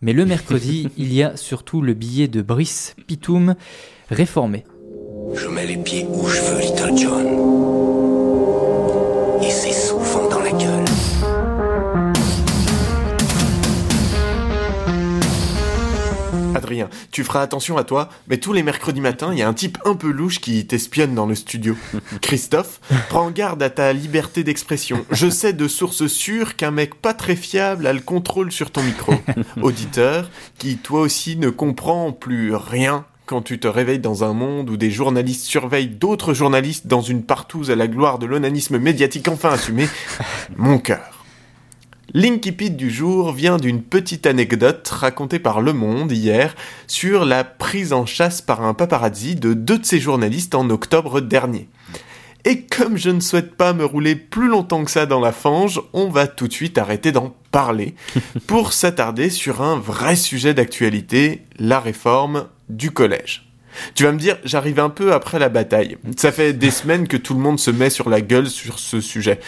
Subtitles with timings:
[0.00, 3.54] Mais le mercredi, il y a surtout le billet de Brice Pitoum
[4.10, 4.64] réformé.
[5.34, 7.26] Je mets les pieds où je veux, Little John.
[9.42, 9.72] Et c'est
[17.10, 19.78] Tu feras attention à toi, mais tous les mercredis matins, il y a un type
[19.84, 21.76] un peu louche qui t'espionne dans le studio.
[22.20, 25.04] Christophe, prends garde à ta liberté d'expression.
[25.10, 28.82] Je sais de sources sûres qu'un mec pas très fiable a le contrôle sur ton
[28.82, 29.14] micro.
[29.62, 34.70] Auditeur, qui toi aussi ne comprend plus rien quand tu te réveilles dans un monde
[34.70, 39.28] où des journalistes surveillent d'autres journalistes dans une partouze à la gloire de l'onanisme médiatique
[39.28, 39.86] enfin assumé,
[40.56, 41.17] mon cœur.
[42.14, 47.92] L'incipit du jour vient d'une petite anecdote racontée par Le Monde hier sur la prise
[47.92, 51.68] en chasse par un paparazzi de deux de ses journalistes en octobre dernier.
[52.46, 55.82] Et comme je ne souhaite pas me rouler plus longtemps que ça dans la fange,
[55.92, 57.94] on va tout de suite arrêter d'en parler
[58.46, 63.50] pour s'attarder sur un vrai sujet d'actualité, la réforme du collège.
[63.94, 65.98] Tu vas me dire, j'arrive un peu après la bataille.
[66.16, 69.02] Ça fait des semaines que tout le monde se met sur la gueule sur ce
[69.02, 69.40] sujet.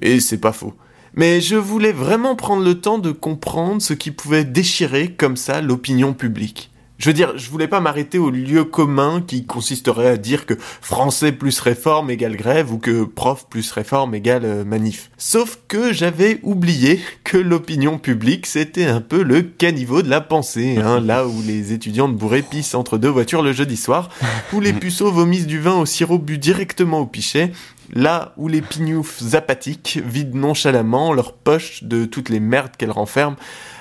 [0.00, 0.74] Et c'est pas faux
[1.16, 5.60] mais je voulais vraiment prendre le temps de comprendre ce qui pouvait déchirer comme ça
[5.60, 6.70] l'opinion publique.
[6.96, 10.54] Je veux dire, je voulais pas m'arrêter au lieu commun qui consisterait à dire que
[10.80, 15.10] français plus réforme égale grève ou que prof plus réforme égale euh, manif.
[15.18, 20.78] Sauf que j'avais oublié que l'opinion publique c'était un peu le caniveau de la pensée,
[20.78, 24.08] hein, là où les étudiants de bourré pissent entre deux voitures le jeudi soir,
[24.52, 27.50] où les puceaux vomissent du vin au sirop bu directement au pichet,
[27.92, 33.36] là où les pignoufs apathiques vident nonchalamment leur poche de toutes les merdes qu'elles renferment,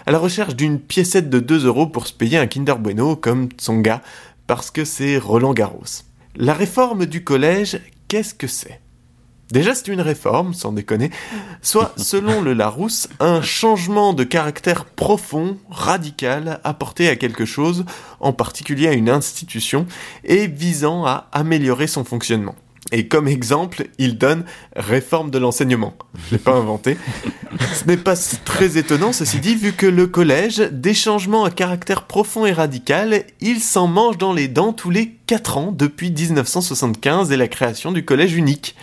[0.05, 3.49] à la recherche d'une piécette de 2 euros pour se payer un Kinder Bueno comme
[3.49, 4.01] Tsonga,
[4.47, 6.03] parce que c'est Roland Garros.
[6.35, 8.81] La réforme du collège, qu'est-ce que c'est?
[9.51, 11.11] Déjà, c'est une réforme, sans déconner,
[11.61, 17.85] soit, selon le Larousse, un changement de caractère profond, radical, apporté à quelque chose,
[18.19, 19.85] en particulier à une institution,
[20.23, 22.55] et visant à améliorer son fonctionnement.
[22.95, 24.45] Et comme exemple, il donne
[24.75, 25.95] réforme de l'enseignement.
[26.27, 26.95] Je l'ai pas inventé.
[27.73, 32.03] Ce n'est pas très étonnant, ceci dit, vu que le collège, des changements à caractère
[32.03, 37.31] profond et radical, il s'en mange dans les dents tous les 4 ans depuis 1975
[37.31, 38.75] et la création du collège unique.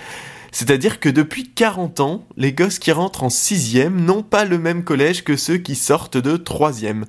[0.50, 4.82] C'est-à-dire que depuis 40 ans, les gosses qui rentrent en sixième n'ont pas le même
[4.82, 7.04] collège que ceux qui sortent de troisième.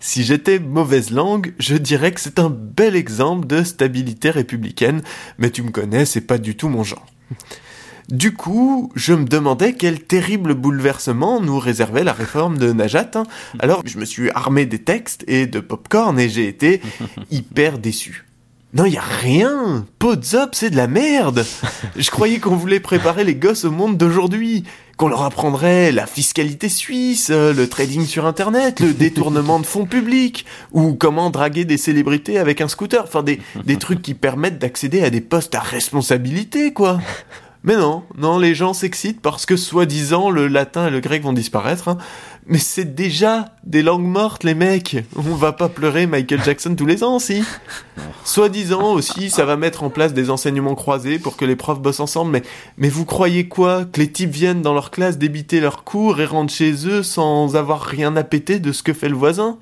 [0.00, 5.02] Si j'étais mauvaise langue, je dirais que c'est un bel exemple de stabilité républicaine,
[5.38, 7.06] mais tu me connais, c'est pas du tout mon genre.
[8.08, 13.10] Du coup, je me demandais quel terrible bouleversement nous réservait la réforme de Najat.
[13.16, 13.24] Hein.
[13.58, 16.80] Alors, je me suis armé des textes et de popcorn et j'ai été
[17.30, 18.27] hyper déçu.
[18.74, 19.86] Non, y a rien.
[19.98, 21.46] Podzop, c'est de la merde.
[21.96, 24.64] Je croyais qu'on voulait préparer les gosses au monde d'aujourd'hui,
[24.98, 30.44] qu'on leur apprendrait la fiscalité suisse, le trading sur internet, le détournement de fonds publics
[30.72, 35.02] ou comment draguer des célébrités avec un scooter, enfin des des trucs qui permettent d'accéder
[35.02, 37.00] à des postes à responsabilité quoi.
[37.64, 41.32] Mais non, non, les gens s'excitent parce que soi-disant le latin et le grec vont
[41.32, 41.88] disparaître.
[41.88, 41.98] Hein.
[42.46, 44.96] Mais c'est déjà des langues mortes, les mecs.
[45.16, 47.42] On va pas pleurer Michael Jackson tous les ans, si.
[48.24, 52.00] Soi-disant aussi, ça va mettre en place des enseignements croisés pour que les profs bossent
[52.00, 52.30] ensemble.
[52.30, 52.42] Mais,
[52.78, 56.26] mais vous croyez quoi Que les types viennent dans leur classe débiter leurs cours et
[56.26, 59.58] rentrent chez eux sans avoir rien à péter de ce que fait le voisin?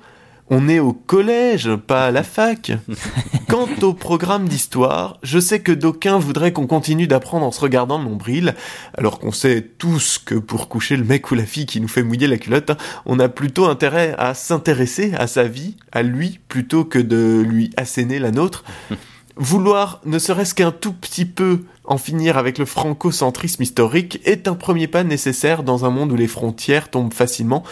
[0.49, 2.71] On est au collège, pas à la fac.
[3.49, 7.97] Quant au programme d'histoire, je sais que d'aucuns voudraient qu'on continue d'apprendre en se regardant
[7.97, 8.55] le nombril,
[8.97, 12.03] alors qu'on sait tous que pour coucher le mec ou la fille qui nous fait
[12.03, 12.71] mouiller la culotte,
[13.05, 17.71] on a plutôt intérêt à s'intéresser à sa vie, à lui, plutôt que de lui
[17.77, 18.63] asséner la nôtre.
[19.39, 24.55] Vouloir ne serait-ce qu'un tout petit peu en finir avec le franco-centrisme historique est un
[24.55, 27.63] premier pas nécessaire dans un monde où les frontières tombent facilement,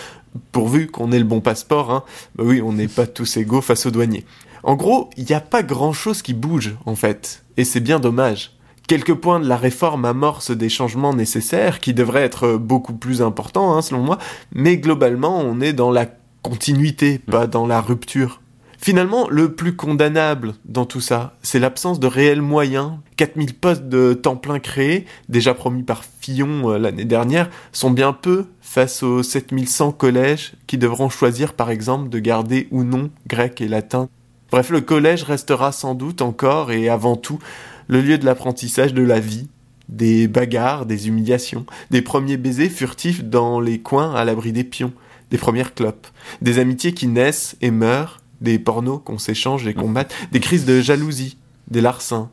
[0.52, 2.04] pourvu qu'on ait le bon passeport, hein.
[2.36, 4.26] Bah oui, on n'est pas tous égaux face aux douaniers.
[4.64, 7.44] En gros, il n'y a pas grand chose qui bouge, en fait.
[7.58, 8.52] Et c'est bien dommage.
[8.88, 13.76] Quelques points de la réforme amorcent des changements nécessaires qui devraient être beaucoup plus importants,
[13.76, 14.20] hein, selon moi,
[14.54, 16.08] mais globalement, on est dans la
[16.44, 18.42] continuité, pas dans la rupture.
[18.78, 22.94] Finalement, le plus condamnable dans tout ça, c'est l'absence de réels moyens.
[23.18, 28.14] 4000 postes de temps plein créés, déjà promis par Fillon euh, l'année dernière, sont bien
[28.14, 33.62] peu face aux 7100 collèges qui devront choisir par exemple de garder ou non grec
[33.62, 34.10] et latin.
[34.52, 37.40] Bref, le collège restera sans doute encore et avant tout
[37.88, 39.48] le lieu de l'apprentissage de la vie,
[39.90, 44.94] des bagarres, des humiliations, des premiers baisers furtifs dans les coins à l'abri des pions,
[45.32, 46.08] des premières clopes,
[46.42, 50.66] des amitiés qui naissent et meurent, des pornos qu'on s'échange et qu'on mate, des crises
[50.66, 51.38] de jalousie,
[51.70, 52.30] des larcins,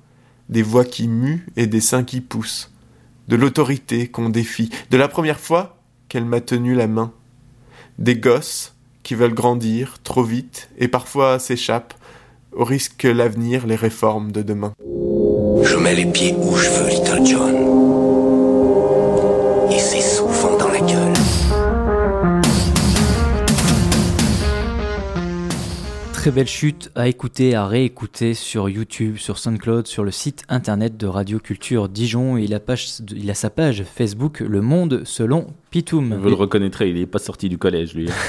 [0.49, 2.71] des voix qui muent et des seins qui poussent,
[3.29, 5.79] de l'autorité qu'on défie, de la première fois
[6.09, 7.13] qu'elle m'a tenu la main,
[7.99, 11.95] des gosses qui veulent grandir trop vite et parfois s'échappent
[12.53, 14.73] au risque que l'avenir les réforme de demain.
[15.63, 17.72] Je mets les pieds où je veux, Little John.
[26.23, 30.97] Très belle chute à écouter, à réécouter sur YouTube, sur SoundCloud, sur le site internet
[30.97, 32.37] de Radio Culture Dijon.
[32.37, 36.15] Il a, page, il a sa page Facebook Le Monde selon Pitoum.
[36.15, 38.09] Vous le reconnaîtrez, il n'est pas sorti du collège lui.